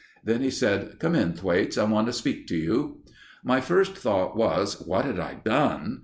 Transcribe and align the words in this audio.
Then 0.23 0.41
he 0.41 0.49
said: 0.49 0.97
"Come 0.97 1.13
in, 1.13 1.33
Thwaites; 1.33 1.77
I 1.77 1.83
want 1.83 2.07
to 2.07 2.13
speak 2.13 2.47
to 2.47 2.55
you." 2.57 3.01
My 3.43 3.61
first 3.61 3.95
thought 3.95 4.35
was 4.35 4.81
what 4.87 5.05
had 5.05 5.19
I 5.19 5.35
done? 5.35 5.99